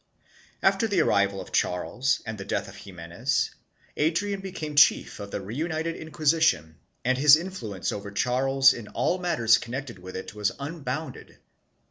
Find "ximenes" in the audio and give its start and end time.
2.79-3.51